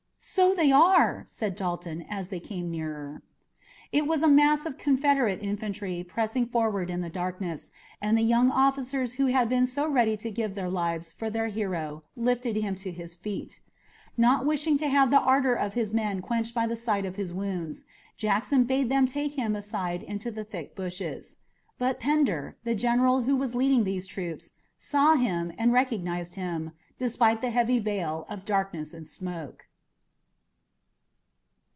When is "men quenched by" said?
15.91-16.67